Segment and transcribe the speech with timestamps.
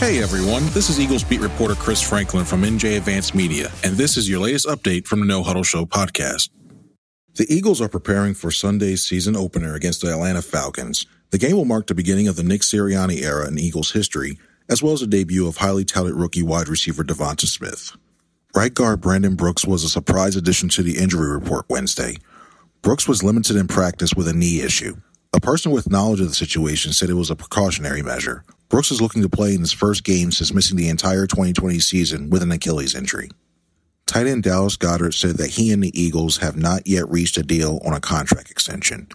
[0.00, 4.16] Hey everyone, this is Eagles beat reporter Chris Franklin from NJ Advanced Media, and this
[4.16, 6.48] is your latest update from the No Huddle Show podcast.
[7.34, 11.04] The Eagles are preparing for Sunday's season opener against the Atlanta Falcons.
[11.32, 14.38] The game will mark the beginning of the Nick Sirianni era in Eagles history,
[14.70, 17.92] as well as the debut of highly touted rookie wide receiver DeVonta Smith.
[18.56, 22.16] Right guard Brandon Brooks was a surprise addition to the injury report Wednesday.
[22.80, 24.96] Brooks was limited in practice with a knee issue.
[25.34, 28.44] A person with knowledge of the situation said it was a precautionary measure.
[28.70, 32.30] Brooks is looking to play in his first game since missing the entire 2020 season
[32.30, 33.28] with an Achilles injury.
[34.06, 37.42] Tight end Dallas Goedert said that he and the Eagles have not yet reached a
[37.42, 39.08] deal on a contract extension.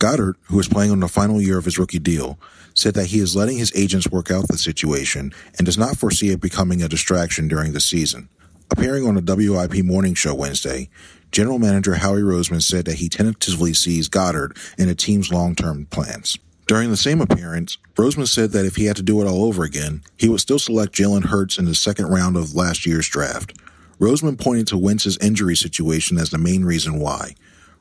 [0.00, 2.36] Goedert, who is playing on the final year of his rookie deal,
[2.74, 6.30] said that he is letting his agents work out the situation and does not foresee
[6.30, 8.28] it becoming a distraction during the season.
[8.72, 10.90] Appearing on the WIP morning show Wednesday,
[11.30, 16.38] General Manager Howie Roseman said that he tentatively sees Goedert in the team's long-term plans.
[16.66, 19.62] During the same appearance, Roseman said that if he had to do it all over
[19.62, 23.54] again, he would still select Jalen Hurts in the second round of last year's draft.
[24.00, 27.34] Roseman pointed to Wentz's injury situation as the main reason why.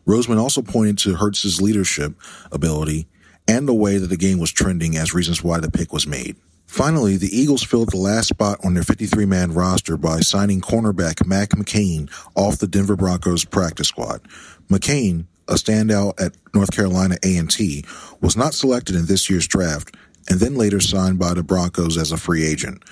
[0.06, 2.14] Roseman also pointed to Hurts's leadership
[2.52, 3.08] ability
[3.48, 6.36] and the way that the game was trending as reasons why the pick was made.
[6.68, 11.26] Finally, the Eagles filled the last spot on their 53 man roster by signing cornerback
[11.26, 14.22] Mac McCain off the Denver Broncos practice squad.
[14.70, 17.86] McCain, a standout at North Carolina A&T,
[18.22, 19.96] was not selected in this year's draft
[20.30, 22.84] and then later signed by the Broncos as a free agent.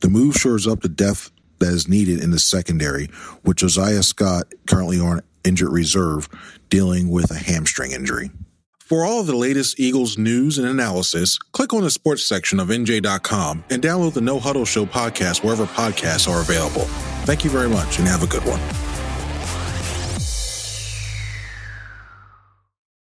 [0.00, 3.08] The move shores up the depth that is needed in the secondary,
[3.44, 6.28] with Josiah Scott currently on injured reserve
[6.68, 8.30] dealing with a hamstring injury.
[8.78, 12.68] For all of the latest Eagles news and analysis, click on the sports section of
[12.68, 16.86] NJ.com and download the No Huddle Show podcast wherever podcasts are available.
[17.24, 18.89] Thank you very much and have a good one.